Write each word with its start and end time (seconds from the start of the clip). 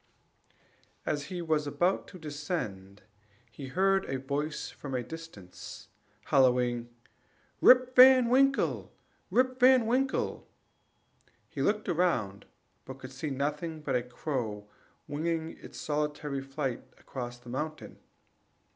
As 1.05 1.25
he 1.25 1.43
was 1.43 1.67
about 1.67 2.07
to 2.07 2.17
descend, 2.17 3.03
he 3.51 3.67
heard 3.67 4.03
a 4.05 4.17
voice 4.17 4.71
from 4.71 4.95
a 4.95 5.03
distance, 5.03 5.89
hallooing, 6.25 6.89
"Rip 7.61 7.95
Van 7.95 8.27
Winkle! 8.27 8.91
Rip 9.29 9.59
Van 9.59 9.85
Winkle!" 9.85 10.47
He 11.47 11.61
looked 11.61 11.87
round, 11.87 12.47
but 12.83 12.97
could 12.97 13.11
see 13.11 13.29
nothing 13.29 13.81
but 13.81 13.95
a 13.95 14.01
crow 14.01 14.67
winging 15.07 15.55
its 15.59 15.79
solitary 15.79 16.41
flight 16.41 16.81
across 16.97 17.37
the 17.37 17.49
mountain. 17.49 17.99